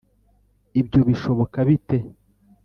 ibyo 0.79 0.99
bishoboka 1.07 1.57
bite 1.67 1.97